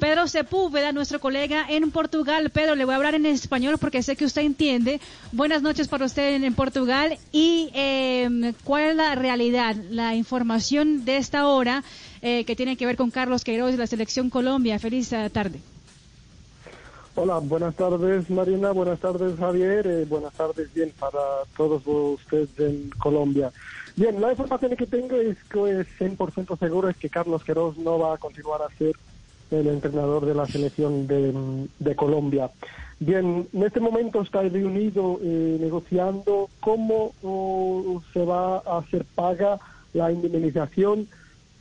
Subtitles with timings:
[0.00, 2.48] Pedro Sepúlveda, nuestro colega en Portugal.
[2.48, 4.98] Pedro, le voy a hablar en español porque sé que usted entiende.
[5.30, 7.18] Buenas noches para usted en, Portugal.
[7.32, 11.84] ¿Y em, cuál es la realidad, la información de esta hora
[12.22, 14.78] eh, que tiene que ver con Carlos Queiroz y la selección Colombia?
[14.78, 15.60] Feliz eh, tarde.
[17.14, 21.20] Hola, buenas tardes Marina, buenas tardes Javier, eh, buenas tardes bien para
[21.56, 23.52] todos ustedes en Colombia.
[23.96, 27.98] Bien, la información que tengo es que es 100% seguro es que Carlos Queiroz no
[27.98, 28.94] va a continuar a ser
[29.50, 32.50] el entrenador de la selección de, Colombia.
[32.98, 37.12] Bien, en este momento está reunido eh, negociando cómo
[38.12, 39.58] se va a hacer paga
[39.92, 41.08] la indemnización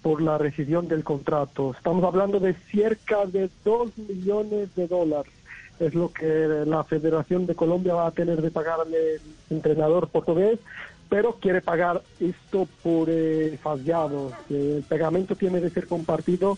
[0.01, 1.73] por la rescisión del contrato.
[1.75, 5.33] Estamos hablando de cerca de 2 millones de dólares
[5.79, 10.59] es lo que la Federación de Colombia va a tener de pagarle al entrenador portugués,
[11.07, 14.31] pero quiere pagar esto por eh, fallado.
[14.49, 16.57] El pegamento tiene que ser compartido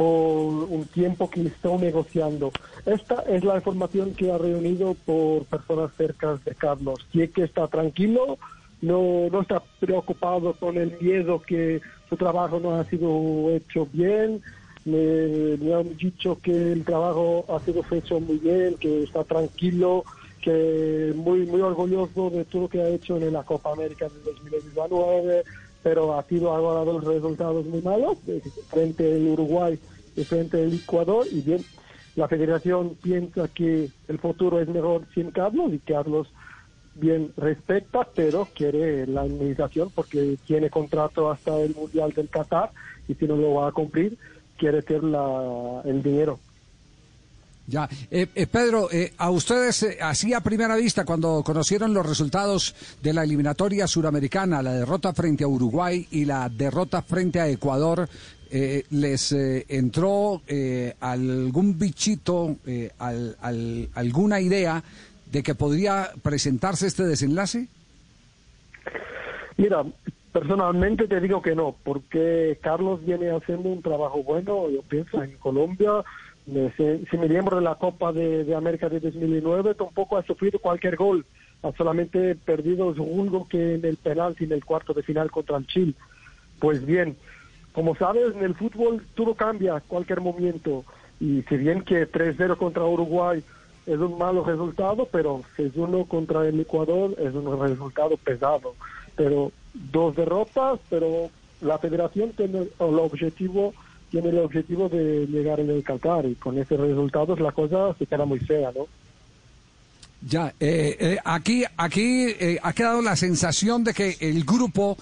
[0.00, 2.50] por un tiempo que están negociando.
[2.86, 7.06] Esta es la información que ha reunido por personas cercanas de Carlos.
[7.12, 8.38] Y que está tranquilo,
[8.80, 14.40] no, no está preocupado con el miedo que su trabajo no ha sido hecho bien,
[14.86, 20.04] me, han dicho que el trabajo ha sido hecho muy bien, que está tranquilo,
[20.40, 24.24] que muy muy orgulloso de todo lo que ha hecho en la Copa América del
[24.24, 25.44] 2019,
[25.82, 28.18] pero ha sido ahora dos resultados muy malos
[28.68, 29.78] frente al Uruguay
[30.16, 31.64] y frente al Ecuador y bien
[32.16, 36.28] la Federación piensa que el futuro es mejor sin Carlos y Carlos
[36.94, 42.70] bien respeta, pero quiere la indemnización porque tiene contrato hasta el Mundial del Qatar
[43.08, 44.18] y si no lo va a cumplir,
[44.58, 46.38] quiere ser la, el dinero.
[47.66, 52.74] Ya, eh, eh, Pedro, eh, a ustedes así a primera vista, cuando conocieron los resultados
[53.00, 58.08] de la eliminatoria suramericana, la derrota frente a Uruguay y la derrota frente a Ecuador,
[58.50, 60.42] ¿les entró
[60.98, 62.56] algún bichito,
[62.98, 64.82] al, alguna idea
[65.30, 67.68] de que podría presentarse este desenlace?
[69.56, 69.84] Mira,
[70.32, 75.32] Personalmente te digo que no, porque Carlos viene haciendo un trabajo bueno, yo pienso, en
[75.38, 76.04] Colombia.
[76.76, 81.24] Si, me de la Copa de, América de 2009 tampoco ha sufrido cualquier gol,
[81.62, 85.58] ha solamente perdido un gol que en el penalti en el cuarto de final contra
[85.58, 85.94] el Chile.
[86.58, 87.16] Pues bien,
[87.72, 90.84] como sabes, en el fútbol todo cambia cualquier momento.
[91.20, 93.42] Y si bien que 3-0 contra Uruguay
[93.86, 98.74] es un malo resultado, pero 6-1 contra el Ecuador es un resultado pesado.
[99.14, 101.30] Pero dos derrotas, pero
[101.60, 103.72] la federación tiene el objetivo
[104.10, 108.06] tiene el objetivo de llegar en el Qatar y con ese resultados la cosa se
[108.06, 108.86] queda muy fea, ¿no?
[110.22, 114.98] Ya, eh, eh, aquí, aquí eh, ha quedado la sensación de que el grupo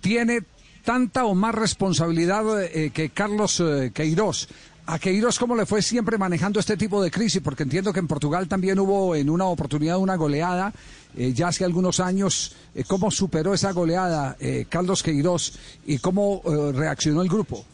[0.00, 0.40] tiene
[0.84, 2.44] tanta o más responsabilidad
[2.92, 4.48] que Carlos Queiroz.
[4.90, 7.42] A Queiroz, ¿cómo le fue siempre manejando este tipo de crisis?
[7.42, 10.72] Porque entiendo que en Portugal también hubo en una oportunidad una goleada
[11.14, 12.56] eh, ya hace algunos años.
[12.74, 16.40] Eh, ¿Cómo superó esa goleada eh, Carlos Queiroz y cómo
[16.72, 17.66] reaccionó el grupo?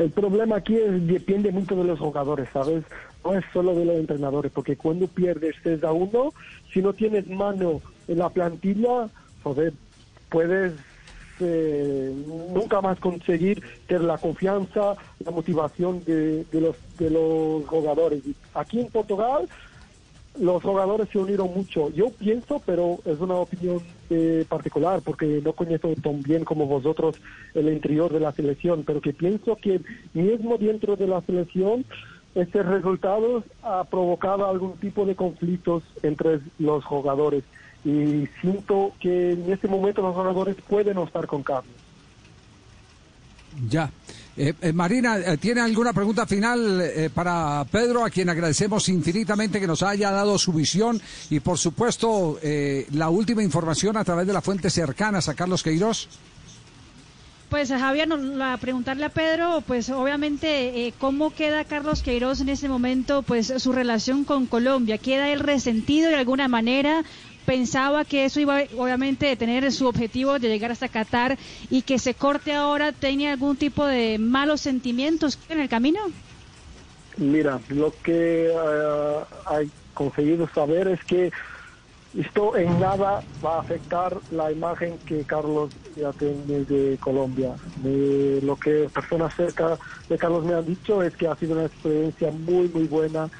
[0.00, 2.84] El problema aquí es, depende mucho de los jugadores, ¿sabes?
[3.22, 6.32] No es solo de los entrenadores, porque cuando pierdes 3 a 1,
[6.72, 9.10] si no tienes mano en la plantilla,
[9.42, 9.74] joder,
[10.30, 10.72] puedes
[11.40, 12.14] eh,
[12.54, 18.22] nunca más conseguir tener la confianza, la motivación de, los, de los jugadores.
[18.54, 19.50] Aquí en Portugal
[20.38, 21.90] los jugadores se unieron mucho.
[21.90, 27.16] Yo pienso, pero es una opinión eh, particular porque no conozco tan bien como vosotros
[27.54, 29.80] el interior de la selección, pero que pienso que
[30.12, 31.84] mismo dentro de la selección
[32.34, 37.44] este resultado ha provocado algún tipo de conflictos entre los jugadores
[37.84, 41.72] y siento que en este momento los jugadores pueden no estar con Carlos.
[43.68, 43.90] Ya.
[44.36, 49.66] Eh, eh, Marina, eh, ¿tiene alguna pregunta final para Pedro, a quien agradecemos infinitamente que
[49.66, 52.38] nos haya dado su visión y, por supuesto,
[52.92, 56.08] la última información a través de las fuentes cercanas a Carlos Queiroz?
[57.48, 58.08] Pues Javier,
[58.40, 63.72] a preguntarle a Pedro, pues obviamente, ¿cómo queda Carlos Queiroz en ese momento, pues su
[63.72, 64.98] relación con Colombia?
[64.98, 67.02] ¿Queda él resentido de alguna manera?
[67.44, 71.38] Pensaba que eso iba obviamente a tener su objetivo de llegar hasta Qatar
[71.68, 76.00] y que se corte ahora, ¿tenía algún tipo de malos sentimientos en el camino?
[77.16, 81.30] Mira, lo que uh, hay conseguido saber es que
[82.18, 87.54] esto en nada va a afectar la imagen que Carlos ya tiene de Colombia.
[87.76, 89.78] lo que personas cerca
[90.08, 93.30] de Carlos me han dicho es que ha sido una experiencia muy, muy buena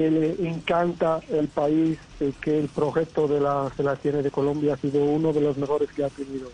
[0.00, 4.76] que le encanta el país, eh, que el proyecto de la selección de Colombia ha
[4.78, 6.48] sido uno de los mejores que ha tenido.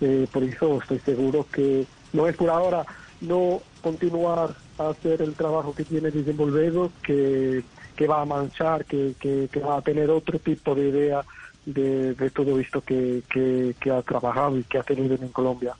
[0.00, 2.84] Eh, por eso estoy seguro que no es por ahora,
[3.20, 7.62] no continuar a hacer el trabajo que tiene desenvolvido, que,
[7.94, 11.24] que va a manchar, que, que, va a tener otro tipo de idea
[11.64, 15.76] de, de todo esto que, que ha trabajado y que ha tenido en Colombia.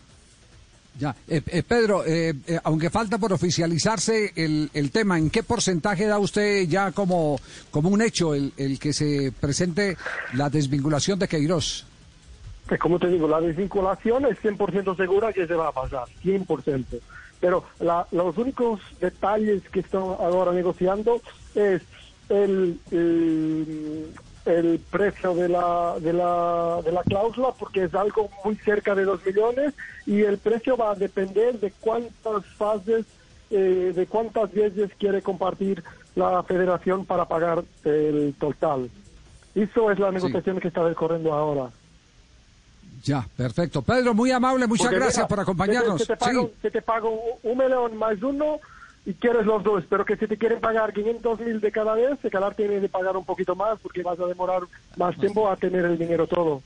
[1.00, 5.42] Ya, eh, eh, Pedro, eh, eh, aunque falta por oficializarse el, el, tema, ¿en qué
[5.42, 9.96] porcentaje da usted ya como, como un hecho el, el que se presente
[10.34, 11.86] la desvinculación de Queiroz?
[12.68, 16.84] Pues como te digo, la desvinculación es 100% segura que se va a pasar, 100%.
[17.40, 21.22] Pero la, los únicos detalles que están ahora negociando
[21.54, 21.80] es
[22.28, 24.12] el, el,
[24.46, 29.04] el precio de la, de, la, de la cláusula, porque es algo muy cerca de
[29.04, 29.74] 2 millones,
[30.06, 33.04] y el precio va a depender de cuántas fases,
[33.50, 35.82] eh, de cuántas veces quiere compartir
[36.14, 38.90] la federación para pagar el total.
[39.54, 40.62] Eso es la negociación sí.
[40.62, 41.70] que está decorriendo ahora.
[43.02, 43.82] Ya, perfecto.
[43.82, 46.02] Pedro, muy amable, muchas Porque gracias mira, por acompañarnos.
[46.02, 46.54] Se te, pago, sí.
[46.62, 48.60] se te pago un millón más uno
[49.06, 52.18] y quieres los dos, pero que si te quieren pagar 500 mil de cada vez,
[52.22, 54.62] el canal tiene de pagar un poquito más porque vas a demorar
[54.96, 56.62] más tiempo a tener el dinero todo.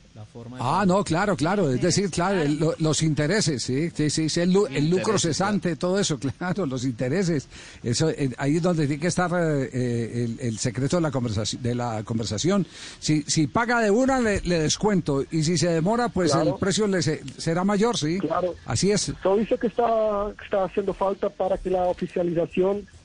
[0.58, 4.40] Ah, no, claro, claro, es decir, claro, el, lo, los intereses, sí, sí, sí, sí
[4.40, 7.48] el, el, lucro cesante, todo eso, claro, los intereses,
[7.82, 11.62] eso, eh, ahí es donde tiene que estar eh, el, el, secreto de la conversación,
[11.62, 12.66] de la conversación.
[12.98, 16.50] Si, si paga de una, le, le descuento, y si se demora, pues claro.
[16.50, 18.54] el precio le se, será mayor, sí, claro.
[18.66, 19.12] así es.
[19.22, 21.86] Todo eso que está, que está haciendo falta para que la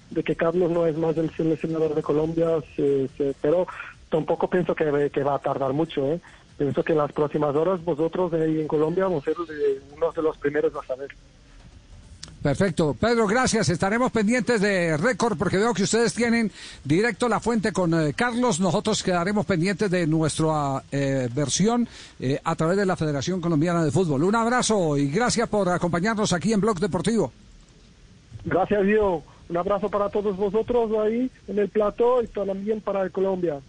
[0.09, 3.09] de que Carlos no es más el seleccionador de Colombia, se,
[3.41, 3.67] pero
[4.09, 6.19] tampoco pienso que, va a tardar mucho, ¿eh?
[6.57, 9.35] pienso que en las próximas horas vosotros ahí en Colombia vamos a ser
[9.95, 11.09] uno de los primeros a saber.
[12.41, 12.93] Perfecto.
[12.93, 13.67] Pedro, gracias.
[13.67, 16.49] Estaremos pendientes de récord porque veo que ustedes tienen
[16.85, 18.61] directo la fuente con eh, Carlos.
[18.61, 21.87] Nosotros quedaremos pendientes de nuestra eh, versión
[22.19, 24.23] eh, a través de la Federación Colombiana de Fútbol.
[24.23, 27.33] Un abrazo y gracias por acompañarnos aquí en Blog Deportivo.
[28.45, 29.23] Gracias, Dios.
[29.49, 33.59] Un abrazo para todos vosotros ahí en el plató y también para Colombia.